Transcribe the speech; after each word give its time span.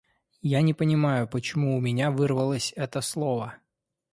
Я 0.55 0.63
не 0.63 0.73
понимаю, 0.73 1.27
почему 1.27 1.77
у 1.77 1.79
меня 1.79 2.09
вырвалось 2.09 2.73
это 2.75 3.01
слово. 3.01 3.59